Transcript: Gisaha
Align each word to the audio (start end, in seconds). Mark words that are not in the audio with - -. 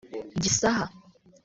Gisaha 0.41 0.85